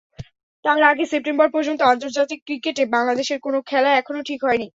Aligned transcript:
তার 0.65 0.81
আগে 0.91 1.03
সেপ্টেম্বর 1.11 1.47
পর্যন্ত 1.51 1.79
আন্তর্জাতিক 1.85 2.39
ক্রিকেটে 2.47 2.83
বাংলাদেশের 2.95 3.39
কোনো 3.41 3.59
খেলা 3.67 3.89
এখনো 3.95 4.19
ঠিক 4.25 4.39
হয়নি। 4.43 4.67